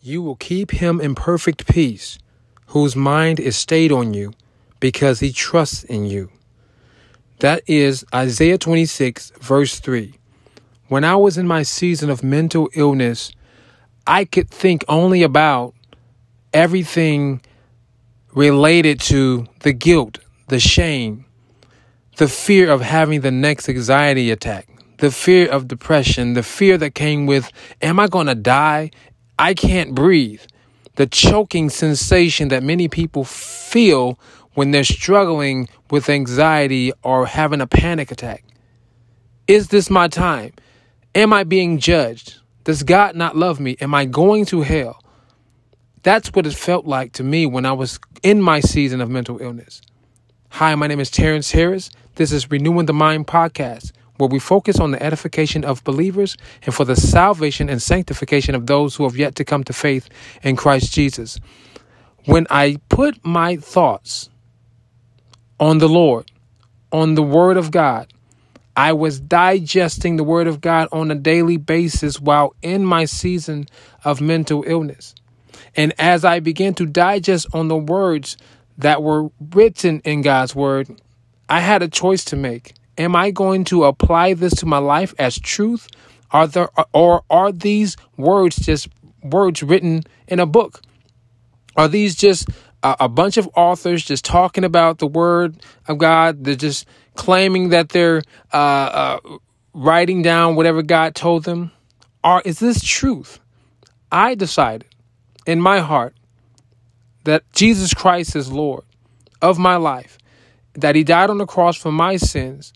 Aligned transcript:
You 0.00 0.22
will 0.22 0.36
keep 0.36 0.70
him 0.70 1.00
in 1.00 1.14
perfect 1.16 1.66
peace, 1.66 2.18
whose 2.68 2.94
mind 2.94 3.40
is 3.40 3.56
stayed 3.56 3.90
on 3.90 4.14
you, 4.14 4.32
because 4.78 5.18
he 5.20 5.32
trusts 5.32 5.82
in 5.82 6.04
you. 6.04 6.30
That 7.40 7.62
is 7.66 8.04
Isaiah 8.14 8.58
26, 8.58 9.32
verse 9.40 9.80
3. 9.80 10.14
When 10.86 11.04
I 11.04 11.16
was 11.16 11.36
in 11.36 11.46
my 11.46 11.62
season 11.62 12.10
of 12.10 12.22
mental 12.22 12.70
illness, 12.74 13.32
I 14.06 14.24
could 14.24 14.48
think 14.48 14.84
only 14.88 15.22
about 15.22 15.74
everything 16.54 17.40
related 18.34 19.00
to 19.00 19.46
the 19.60 19.72
guilt, 19.72 20.18
the 20.46 20.60
shame, 20.60 21.24
the 22.16 22.28
fear 22.28 22.70
of 22.70 22.82
having 22.82 23.20
the 23.20 23.30
next 23.30 23.68
anxiety 23.68 24.30
attack, 24.30 24.68
the 24.98 25.10
fear 25.10 25.50
of 25.50 25.68
depression, 25.68 26.34
the 26.34 26.42
fear 26.42 26.78
that 26.78 26.94
came 26.94 27.26
with, 27.26 27.50
am 27.82 27.98
I 27.98 28.06
going 28.06 28.28
to 28.28 28.34
die? 28.34 28.90
I 29.38 29.54
can't 29.54 29.94
breathe. 29.94 30.42
The 30.96 31.06
choking 31.06 31.70
sensation 31.70 32.48
that 32.48 32.62
many 32.62 32.88
people 32.88 33.24
feel 33.24 34.18
when 34.54 34.72
they're 34.72 34.82
struggling 34.82 35.68
with 35.90 36.08
anxiety 36.08 36.92
or 37.02 37.26
having 37.26 37.60
a 37.60 37.66
panic 37.66 38.10
attack. 38.10 38.44
Is 39.46 39.68
this 39.68 39.88
my 39.88 40.08
time? 40.08 40.52
Am 41.14 41.32
I 41.32 41.44
being 41.44 41.78
judged? 41.78 42.40
Does 42.64 42.82
God 42.82 43.14
not 43.14 43.36
love 43.36 43.60
me? 43.60 43.76
Am 43.80 43.94
I 43.94 44.04
going 44.04 44.44
to 44.46 44.62
hell? 44.62 45.02
That's 46.02 46.28
what 46.32 46.46
it 46.46 46.54
felt 46.54 46.86
like 46.86 47.12
to 47.14 47.22
me 47.22 47.46
when 47.46 47.64
I 47.64 47.72
was 47.72 47.98
in 48.22 48.42
my 48.42 48.60
season 48.60 49.00
of 49.00 49.08
mental 49.08 49.40
illness. 49.40 49.80
Hi, 50.50 50.74
my 50.74 50.86
name 50.86 51.00
is 51.00 51.10
Terrence 51.10 51.50
Harris. 51.52 51.90
This 52.16 52.32
is 52.32 52.50
Renewing 52.50 52.86
the 52.86 52.92
Mind 52.92 53.26
podcast, 53.26 53.92
where 54.18 54.28
we 54.28 54.38
focus 54.38 54.78
on 54.78 54.90
the 54.90 55.02
edification 55.02 55.64
of 55.64 55.82
believers 55.84 56.36
and 56.64 56.74
for 56.74 56.84
the 56.84 56.96
salvation 56.96 57.68
and 57.68 57.80
sanctification 57.80 58.54
of 58.54 58.66
those 58.66 58.96
who 58.96 59.04
have 59.04 59.16
yet 59.16 59.34
to 59.36 59.44
come 59.44 59.64
to 59.64 59.72
faith 59.72 60.08
in 60.42 60.56
Christ 60.56 60.92
Jesus. 60.92 61.38
When 62.24 62.46
I 62.50 62.78
put 62.88 63.24
my 63.24 63.56
thoughts 63.56 64.28
on 65.58 65.78
the 65.78 65.88
Lord, 65.88 66.30
on 66.92 67.14
the 67.14 67.22
Word 67.22 67.56
of 67.56 67.70
God, 67.70 68.12
I 68.76 68.92
was 68.92 69.18
digesting 69.18 70.16
the 70.16 70.24
Word 70.24 70.46
of 70.46 70.60
God 70.60 70.88
on 70.92 71.10
a 71.10 71.16
daily 71.16 71.56
basis 71.56 72.20
while 72.20 72.54
in 72.62 72.84
my 72.84 73.06
season 73.06 73.66
of 74.04 74.20
mental 74.20 74.62
illness. 74.66 75.14
And 75.74 75.92
as 75.98 76.24
I 76.24 76.40
began 76.40 76.74
to 76.74 76.86
digest 76.86 77.46
on 77.52 77.68
the 77.68 77.76
words 77.76 78.36
that 78.78 79.02
were 79.02 79.30
written 79.52 80.00
in 80.04 80.22
God's 80.22 80.54
Word, 80.54 80.88
I 81.48 81.60
had 81.60 81.82
a 81.82 81.88
choice 81.88 82.24
to 82.26 82.36
make. 82.36 82.74
Am 82.98 83.14
I 83.14 83.30
going 83.30 83.64
to 83.64 83.84
apply 83.84 84.34
this 84.34 84.54
to 84.56 84.66
my 84.66 84.78
life 84.78 85.14
as 85.18 85.38
truth? 85.38 85.88
Are 86.30 86.46
there 86.46 86.68
or 86.92 87.22
are 87.30 87.52
these 87.52 87.96
words 88.16 88.56
just 88.56 88.88
words 89.22 89.62
written 89.62 90.02
in 90.26 90.40
a 90.40 90.46
book? 90.46 90.82
Are 91.76 91.88
these 91.88 92.16
just 92.16 92.48
a, 92.82 92.96
a 93.00 93.08
bunch 93.08 93.36
of 93.36 93.48
authors 93.54 94.04
just 94.04 94.24
talking 94.24 94.64
about 94.64 94.98
the 94.98 95.06
word 95.06 95.62
of 95.86 95.98
God? 95.98 96.44
They're 96.44 96.56
just 96.56 96.86
claiming 97.14 97.70
that 97.70 97.90
they're 97.90 98.22
uh, 98.52 98.56
uh, 98.56 99.18
writing 99.72 100.22
down 100.22 100.56
whatever 100.56 100.82
God 100.82 101.14
told 101.14 101.44
them. 101.44 101.70
Or 102.24 102.42
is 102.44 102.58
this 102.58 102.82
truth? 102.82 103.38
I 104.10 104.34
decided 104.34 104.88
in 105.46 105.60
my 105.60 105.80
heart 105.80 106.14
that 107.24 107.50
Jesus 107.52 107.94
Christ 107.94 108.34
is 108.34 108.50
Lord 108.50 108.84
of 109.40 109.58
my 109.58 109.76
life, 109.76 110.18
that 110.74 110.94
He 110.94 111.04
died 111.04 111.30
on 111.30 111.38
the 111.38 111.46
cross 111.46 111.76
for 111.76 111.92
my 111.92 112.16
sins, 112.16 112.72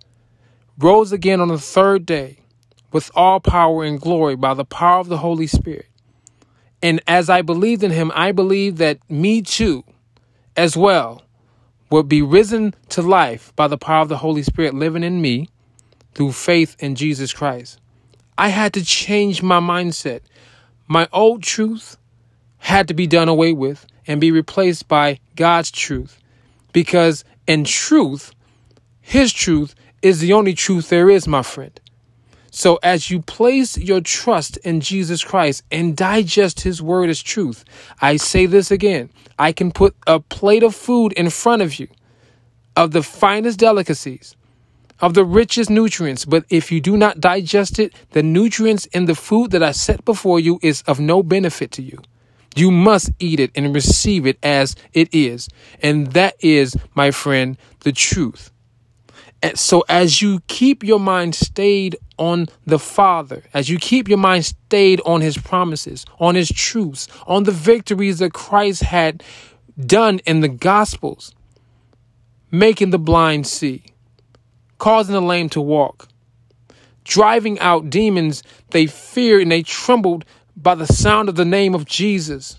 rose 0.79 1.13
again 1.13 1.41
on 1.41 1.49
the 1.49 1.59
third 1.59 2.07
day 2.07 2.39
with 2.93 3.11
all 3.15 3.41
power 3.41 3.85
and 3.85 4.01
glory 4.01 4.37
by 4.37 4.55
the 4.55 4.65
power 4.65 5.01
of 5.01 5.09
the 5.09 5.19
Holy 5.19 5.47
Spirit. 5.47 5.87
And 6.83 7.01
as 7.07 7.31
I 7.31 7.43
believed 7.43 7.83
in 7.83 7.91
him, 7.91 8.11
I 8.15 8.33
believe 8.33 8.79
that 8.79 8.99
me 9.11 9.41
too, 9.41 9.85
as 10.57 10.77
well, 10.77 11.23
will 11.91 12.03
be 12.03 12.23
risen 12.23 12.75
to 12.89 13.03
life 13.03 13.53
by 13.55 13.69
the 13.69 13.79
power 13.79 14.03
of 14.03 14.09
the 14.09 14.19
Holy 14.19 14.43
Spirit 14.43 14.75
living 14.75 15.05
in 15.05 15.21
me 15.21 15.49
through 16.15 16.33
faith 16.33 16.77
in 16.79 16.95
Jesus 16.95 17.33
Christ. 17.33 17.79
I 18.37 18.49
had 18.49 18.73
to 18.75 18.85
change 18.85 19.43
my 19.43 19.61
mindset. 19.61 20.21
My 20.89 21.09
old 21.13 21.43
truth 21.43 21.97
had 22.59 22.89
to 22.89 22.95
be 22.95 23.07
done 23.07 23.29
away 23.29 23.53
with 23.53 23.87
and 24.07 24.21
be 24.21 24.31
replaced 24.31 24.89
by 24.89 25.21
God's 25.37 25.71
truth. 25.71 26.19
Because 26.73 27.25
in 27.47 27.65
truth, 27.65 28.33
His 29.01 29.33
truth 29.33 29.75
is 30.03 30.21
the 30.21 30.33
only 30.33 30.55
truth 30.55 30.89
there 30.89 31.09
is, 31.09 31.27
my 31.27 31.43
friend. 31.43 31.79
So, 32.51 32.79
as 32.83 33.11
you 33.11 33.23
place 33.23 33.79
your 33.79 34.03
trust 34.03 34.59
in 34.59 34.81
Jesus 34.81 35.25
Christ 35.25 35.63
and 35.71 35.97
digest 35.97 36.61
His 36.61 36.83
word 36.83 37.09
as 37.09 37.23
truth, 37.23 37.65
I 38.03 38.17
say 38.17 38.45
this 38.45 38.71
again 38.71 39.09
I 39.39 39.53
can 39.53 39.73
put 39.73 39.97
a 40.07 40.21
plate 40.21 40.63
of 40.63 40.75
food 40.75 41.13
in 41.15 41.31
front 41.31 41.63
of 41.63 41.79
you 41.79 41.89
of 42.77 42.93
the 42.93 43.03
finest 43.03 43.59
delicacies, 43.59 44.37
of 45.01 45.15
the 45.15 45.25
richest 45.25 45.69
nutrients, 45.69 46.25
but 46.25 46.45
if 46.49 46.71
you 46.71 46.81
do 46.81 46.97
not 46.97 47.21
digest 47.21 47.79
it, 47.79 47.95
the 48.11 48.23
nutrients 48.23 48.87
in 48.87 49.07
the 49.07 49.15
food 49.15 49.51
that 49.51 49.63
I 49.63 49.73
set 49.73 50.05
before 50.05 50.41
you 50.41 50.59
is 50.63 50.83
of 50.83 51.01
no 51.01 51.23
benefit 51.23 51.71
to 51.73 51.83
you. 51.83 51.99
You 52.55 52.71
must 52.71 53.11
eat 53.19 53.41
it 53.41 53.51
and 53.55 53.75
receive 53.75 54.27
it 54.27 54.39
as 54.43 54.77
it 54.93 55.09
is. 55.13 55.49
And 55.83 56.09
that 56.09 56.37
is, 56.41 56.77
my 56.95 57.11
friend, 57.11 57.57
the 57.81 57.93
truth. 57.93 58.51
And 59.43 59.59
so 59.59 59.85
as 59.89 60.23
you 60.23 60.41
keep 60.47 60.85
your 60.85 61.01
mind 61.01 61.35
stayed 61.35 61.97
on 62.17 62.49
the 62.65 62.79
Father, 62.79 63.43
as 63.53 63.69
you 63.69 63.77
keep 63.77 64.09
your 64.09 64.19
mind 64.19 64.45
stayed 64.45 65.01
on 65.05 65.21
his 65.21 65.37
promises, 65.37 66.07
on 66.21 66.37
his 66.37 66.49
truths, 66.49 67.09
on 67.27 67.43
the 67.43 67.53
victories 67.53 68.21
that 68.21 68.33
Christ 68.33 68.83
had 68.83 69.23
done 69.85 70.21
in 70.21 70.41
the 70.41 70.49
gospels, 70.49 71.35
making 72.53 72.91
the 72.91 72.99
blind 72.99 73.49
see, 73.49 73.85
causing 74.79 75.15
the 75.15 75.21
lame 75.21 75.49
to 75.51 75.61
walk, 75.61 76.09
driving 77.03 77.59
out 77.59 77.91
demons 77.91 78.45
they 78.71 78.87
feared 78.87 79.43
and 79.43 79.51
they 79.51 79.65
trembled 79.65 80.25
by 80.57 80.77
the 80.77 80.87
sound 80.87 81.29
of 81.29 81.35
the 81.35 81.45
name 81.45 81.75
of 81.75 81.85
Jesus. 81.85 82.59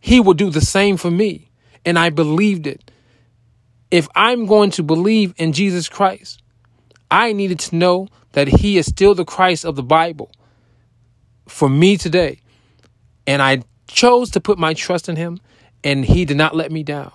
He 0.00 0.20
will 0.20 0.34
do 0.34 0.50
the 0.50 0.60
same 0.60 0.98
for 0.98 1.10
me. 1.10 1.46
And 1.84 1.98
I 1.98 2.10
believed 2.10 2.66
it 2.66 2.89
if 3.90 4.08
I'm 4.14 4.46
going 4.46 4.70
to 4.72 4.82
believe 4.82 5.34
in 5.36 5.52
Jesus 5.52 5.88
Christ, 5.88 6.42
I 7.10 7.32
needed 7.32 7.58
to 7.60 7.76
know 7.76 8.08
that 8.32 8.48
He 8.48 8.78
is 8.78 8.86
still 8.86 9.14
the 9.14 9.24
Christ 9.24 9.64
of 9.64 9.76
the 9.76 9.82
Bible 9.82 10.30
for 11.48 11.68
me 11.68 11.96
today. 11.96 12.40
And 13.26 13.42
I 13.42 13.62
chose 13.88 14.30
to 14.30 14.40
put 14.40 14.58
my 14.58 14.74
trust 14.74 15.08
in 15.08 15.16
Him, 15.16 15.40
and 15.82 16.04
He 16.04 16.24
did 16.24 16.36
not 16.36 16.54
let 16.54 16.70
me 16.70 16.82
down. 16.82 17.12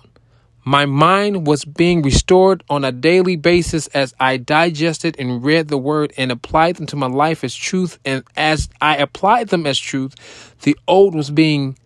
My 0.68 0.84
mind 0.84 1.46
was 1.46 1.64
being 1.64 2.02
restored 2.02 2.64
on 2.68 2.84
a 2.84 2.90
daily 2.90 3.36
basis 3.36 3.86
as 3.88 4.12
I 4.18 4.36
digested 4.36 5.14
and 5.16 5.44
read 5.44 5.68
the 5.68 5.78
word 5.78 6.12
and 6.16 6.32
applied 6.32 6.74
them 6.74 6.86
to 6.86 6.96
my 6.96 7.06
life 7.06 7.44
as 7.44 7.54
truth. 7.54 8.00
And 8.04 8.24
as 8.36 8.68
I 8.80 8.96
applied 8.96 9.48
them 9.48 9.64
as 9.64 9.78
truth, 9.78 10.16
the 10.62 10.76
old 10.88 11.14
was 11.14 11.30
being 11.30 11.78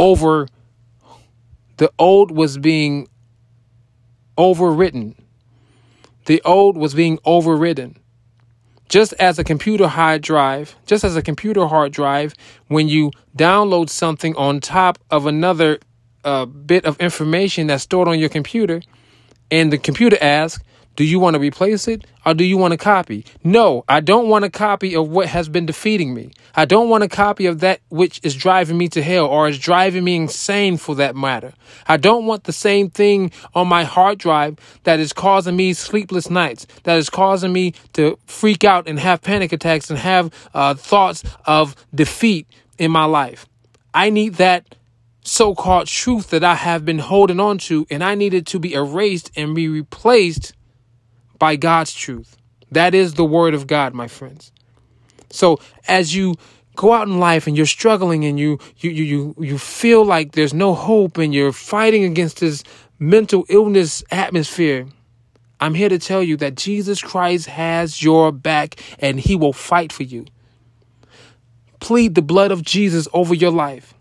over, 0.00 0.48
the 1.76 1.92
old 1.96 2.32
was 2.32 2.58
being 2.58 3.06
overwritten. 4.36 5.14
The 6.26 6.42
old 6.44 6.76
was 6.76 6.94
being 6.94 7.18
overridden. 7.24 7.98
Just 8.88 9.12
as 9.14 9.38
a 9.38 9.44
computer 9.44 9.88
hard 9.88 10.22
drive, 10.22 10.76
just 10.86 11.02
as 11.02 11.16
a 11.16 11.22
computer 11.22 11.66
hard 11.66 11.92
drive, 11.92 12.34
when 12.68 12.88
you 12.88 13.10
download 13.36 13.90
something 13.90 14.36
on 14.36 14.60
top 14.60 14.98
of 15.10 15.26
another 15.26 15.78
uh, 16.24 16.44
bit 16.44 16.84
of 16.84 17.00
information 17.00 17.66
that's 17.66 17.82
stored 17.82 18.08
on 18.08 18.18
your 18.18 18.28
computer, 18.28 18.82
and 19.50 19.72
the 19.72 19.78
computer 19.78 20.16
asks, 20.20 20.62
do 20.96 21.04
you 21.04 21.20
want 21.20 21.34
to 21.34 21.40
replace 21.40 21.86
it 21.86 22.06
or 22.24 22.32
do 22.32 22.42
you 22.42 22.56
want 22.56 22.74
a 22.74 22.78
copy? 22.78 23.24
No, 23.44 23.84
I 23.88 24.00
don't 24.00 24.28
want 24.28 24.46
a 24.46 24.50
copy 24.50 24.96
of 24.96 25.08
what 25.08 25.28
has 25.28 25.48
been 25.48 25.66
defeating 25.66 26.14
me. 26.14 26.32
I 26.54 26.64
don't 26.64 26.88
want 26.88 27.04
a 27.04 27.08
copy 27.08 27.44
of 27.46 27.60
that 27.60 27.80
which 27.90 28.18
is 28.22 28.34
driving 28.34 28.78
me 28.78 28.88
to 28.88 29.02
hell 29.02 29.26
or 29.26 29.46
is 29.46 29.58
driving 29.58 30.04
me 30.04 30.16
insane 30.16 30.78
for 30.78 30.94
that 30.96 31.14
matter. 31.14 31.52
I 31.86 31.98
don't 31.98 32.24
want 32.24 32.44
the 32.44 32.52
same 32.52 32.88
thing 32.88 33.30
on 33.54 33.68
my 33.68 33.84
hard 33.84 34.18
drive 34.18 34.56
that 34.84 34.98
is 34.98 35.12
causing 35.12 35.54
me 35.54 35.74
sleepless 35.74 36.30
nights, 36.30 36.66
that 36.84 36.96
is 36.96 37.10
causing 37.10 37.52
me 37.52 37.74
to 37.92 38.18
freak 38.26 38.64
out 38.64 38.88
and 38.88 38.98
have 38.98 39.20
panic 39.20 39.52
attacks 39.52 39.90
and 39.90 39.98
have 39.98 40.32
uh, 40.54 40.74
thoughts 40.74 41.22
of 41.44 41.76
defeat 41.94 42.48
in 42.78 42.90
my 42.90 43.04
life. 43.04 43.46
I 43.92 44.10
need 44.10 44.34
that 44.34 44.74
so 45.22 45.54
called 45.54 45.88
truth 45.88 46.30
that 46.30 46.44
I 46.44 46.54
have 46.54 46.84
been 46.84 47.00
holding 47.00 47.40
on 47.40 47.58
to, 47.58 47.86
and 47.90 48.02
I 48.02 48.14
needed 48.14 48.46
to 48.48 48.58
be 48.58 48.74
erased 48.74 49.30
and 49.36 49.54
be 49.54 49.68
replaced 49.68 50.52
by 51.38 51.56
God's 51.56 51.94
truth. 51.94 52.36
That 52.72 52.94
is 52.94 53.14
the 53.14 53.24
word 53.24 53.54
of 53.54 53.66
God, 53.66 53.94
my 53.94 54.08
friends. 54.08 54.52
So 55.30 55.58
as 55.88 56.14
you 56.14 56.34
go 56.76 56.92
out 56.92 57.08
in 57.08 57.18
life 57.20 57.46
and 57.46 57.56
you're 57.56 57.66
struggling 57.66 58.24
and 58.24 58.38
you 58.38 58.58
you 58.78 58.90
you 58.90 59.04
you, 59.04 59.34
you 59.38 59.58
feel 59.58 60.04
like 60.04 60.32
there's 60.32 60.54
no 60.54 60.74
hope 60.74 61.18
and 61.18 61.34
you're 61.34 61.52
fighting 61.52 62.04
against 62.04 62.40
this 62.40 62.64
mental 62.98 63.44
illness 63.48 64.02
atmosphere, 64.10 64.86
I'm 65.60 65.74
here 65.74 65.88
to 65.88 65.98
tell 65.98 66.22
you 66.22 66.36
that 66.38 66.54
Jesus 66.56 67.00
Christ 67.02 67.46
has 67.46 68.02
your 68.02 68.32
back 68.32 68.76
and 68.98 69.20
he 69.20 69.36
will 69.36 69.52
fight 69.52 69.92
for 69.92 70.02
you. 70.02 70.26
plead 71.80 72.14
the 72.14 72.22
blood 72.22 72.50
of 72.50 72.62
Jesus 72.62 73.08
over 73.12 73.34
your 73.34 73.50
life. 73.50 73.94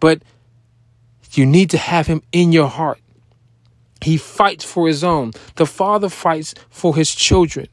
But 0.00 0.22
you 1.32 1.46
need 1.46 1.70
to 1.70 1.78
have 1.78 2.06
him 2.06 2.22
in 2.32 2.52
your 2.52 2.68
heart. 2.68 3.00
He 4.02 4.16
fights 4.16 4.64
for 4.64 4.86
his 4.86 5.02
own. 5.02 5.32
The 5.56 5.66
Father 5.66 6.08
fights 6.08 6.54
for 6.70 6.94
his 6.94 7.14
children. 7.14 7.68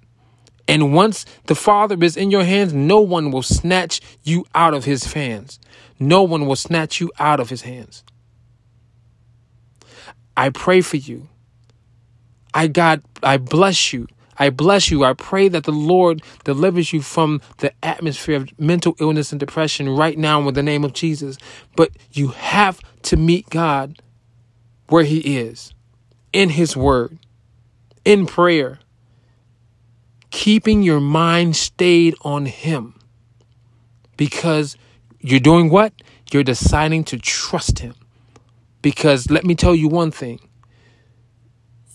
And 0.68 0.94
once 0.94 1.26
the 1.46 1.56
Father 1.56 1.96
is 2.04 2.18
in 2.18 2.32
your 2.32 2.44
hands, 2.44 2.74
no 2.74 3.00
one 3.00 3.32
will 3.32 3.44
snatch 3.44 4.02
you 4.24 4.46
out 4.56 4.74
of 4.74 4.86
his 4.86 5.14
hands. 5.14 5.60
No 6.00 6.24
one 6.24 6.48
will 6.48 6.56
snatch 6.56 7.00
you 7.00 7.12
out 7.20 7.40
of 7.40 7.50
his 7.50 7.62
hands. 7.62 8.04
I 10.36 10.50
pray 10.50 10.82
for 10.82 10.98
you. 10.98 11.30
I 12.54 12.68
God, 12.68 13.04
I 13.22 13.38
bless 13.38 13.94
you. 13.94 14.08
I 14.38 14.50
bless 14.50 14.92
you. 14.92 15.04
I 15.06 15.14
pray 15.14 15.48
that 15.48 15.64
the 15.64 15.72
Lord 15.72 16.22
delivers 16.44 16.92
you 16.92 17.02
from 17.02 17.42
the 17.60 17.72
atmosphere 17.84 18.38
of 18.38 18.60
mental 18.60 18.96
illness 19.00 19.32
and 19.32 19.40
depression 19.40 19.88
right 19.90 20.18
now 20.18 20.46
in 20.48 20.54
the 20.54 20.64
name 20.64 20.84
of 20.84 20.94
Jesus. 20.94 21.38
But 21.76 21.92
you 22.12 22.30
have 22.30 22.82
to 23.04 23.18
meet 23.18 23.50
God 23.50 24.02
where 24.90 25.04
He 25.04 25.38
is 25.38 25.74
in 26.36 26.50
His 26.50 26.76
Word, 26.76 27.18
in 28.04 28.26
prayer, 28.26 28.80
keeping 30.32 30.84
your 30.84 31.00
mind 31.00 31.56
stayed 31.56 32.16
on 32.22 32.46
Him. 32.46 32.94
Because 34.18 34.78
you're 35.20 35.40
doing 35.40 35.70
what? 35.70 35.94
You're 36.32 36.44
deciding 36.44 37.06
to 37.06 37.18
trust 37.18 37.80
Him. 37.80 37.96
Because 38.82 39.32
let 39.32 39.46
me 39.46 39.56
tell 39.56 39.74
you 39.74 39.88
one 39.88 40.12
thing 40.12 40.40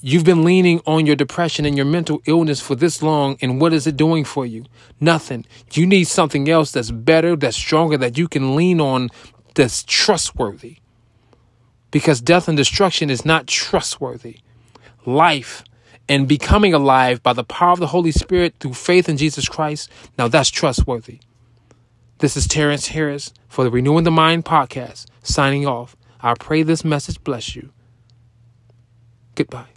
You've 0.02 0.24
been 0.24 0.44
leaning 0.44 0.80
on 0.86 1.04
your 1.04 1.14
depression 1.14 1.66
and 1.66 1.76
your 1.76 1.84
mental 1.84 2.22
illness 2.24 2.58
for 2.58 2.74
this 2.74 3.02
long, 3.02 3.36
and 3.42 3.60
what 3.60 3.74
is 3.74 3.86
it 3.86 3.98
doing 3.98 4.24
for 4.24 4.46
you? 4.46 4.64
Nothing. 4.98 5.44
You 5.72 5.86
need 5.86 6.04
something 6.04 6.48
else 6.48 6.72
that's 6.72 6.90
better, 6.90 7.36
that's 7.36 7.58
stronger, 7.58 7.98
that 7.98 8.16
you 8.16 8.26
can 8.26 8.56
lean 8.56 8.80
on, 8.80 9.10
that's 9.54 9.82
trustworthy. 9.82 10.78
Because 11.90 12.20
death 12.20 12.48
and 12.48 12.56
destruction 12.56 13.10
is 13.10 13.24
not 13.24 13.46
trustworthy. 13.46 14.38
Life 15.04 15.64
and 16.08 16.28
becoming 16.28 16.74
alive 16.74 17.22
by 17.22 17.32
the 17.32 17.44
power 17.44 17.72
of 17.72 17.80
the 17.80 17.88
Holy 17.88 18.12
Spirit 18.12 18.54
through 18.60 18.74
faith 18.74 19.08
in 19.08 19.16
Jesus 19.16 19.48
Christ, 19.48 19.90
now 20.18 20.28
that's 20.28 20.50
trustworthy. 20.50 21.20
This 22.18 22.36
is 22.36 22.46
Terrence 22.46 22.88
Harris 22.88 23.32
for 23.48 23.64
the 23.64 23.70
Renewing 23.70 24.04
the 24.04 24.10
Mind 24.10 24.44
podcast, 24.44 25.06
signing 25.22 25.66
off. 25.66 25.96
I 26.20 26.34
pray 26.34 26.62
this 26.62 26.84
message 26.84 27.22
bless 27.24 27.56
you. 27.56 27.72
Goodbye. 29.34 29.68